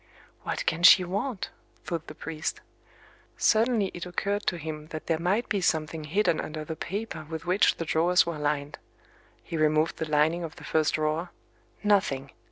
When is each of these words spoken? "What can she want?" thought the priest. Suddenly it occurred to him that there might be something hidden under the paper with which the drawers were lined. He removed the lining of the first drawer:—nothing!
"What 0.41 0.65
can 0.65 0.81
she 0.81 1.03
want?" 1.03 1.51
thought 1.85 2.07
the 2.07 2.15
priest. 2.15 2.59
Suddenly 3.37 3.91
it 3.93 4.07
occurred 4.07 4.47
to 4.47 4.57
him 4.57 4.87
that 4.87 5.05
there 5.05 5.19
might 5.19 5.47
be 5.47 5.61
something 5.61 6.05
hidden 6.05 6.41
under 6.41 6.65
the 6.65 6.75
paper 6.75 7.23
with 7.29 7.45
which 7.45 7.75
the 7.75 7.85
drawers 7.85 8.25
were 8.25 8.39
lined. 8.39 8.79
He 9.43 9.57
removed 9.57 9.97
the 9.97 10.09
lining 10.09 10.43
of 10.43 10.55
the 10.55 10.63
first 10.63 10.95
drawer:—nothing! 10.95 12.31